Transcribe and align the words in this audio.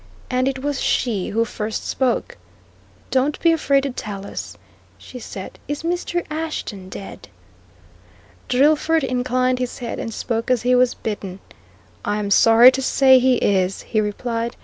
And 0.31 0.47
it 0.47 0.63
was 0.63 0.81
she 0.81 1.29
who 1.29 1.45
first 1.45 1.87
spoke. 1.87 2.35
"Don't 3.11 3.39
be 3.39 3.51
afraid 3.51 3.83
to 3.83 3.91
tell 3.91 4.25
us," 4.25 4.57
she 4.97 5.19
said. 5.19 5.59
"Is 5.67 5.83
Mr. 5.83 6.25
Ashton 6.27 6.89
dead?" 6.89 7.27
Drillford 8.49 9.03
inclined 9.03 9.59
his 9.59 9.77
head, 9.77 9.99
and 9.99 10.11
spoke 10.11 10.49
as 10.49 10.63
he 10.63 10.73
was 10.73 10.95
bidden. 10.95 11.39
"I'm 12.03 12.31
sorry 12.31 12.71
to 12.71 12.81
say 12.81 13.19
he 13.19 13.35
is," 13.35 13.83
he 13.83 14.01
replied. 14.01 14.55